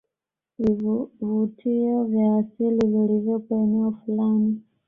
[0.59, 4.61] vivuvutio vya asili vilivyopo eneo fulani